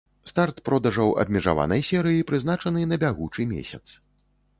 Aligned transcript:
Старт 0.29 0.59
продажаў 0.69 1.11
абмежаванай 1.23 1.83
серыі 1.89 2.23
прызначаны 2.31 2.81
на 2.95 2.99
бягучы 3.05 3.47
месяц. 3.53 3.83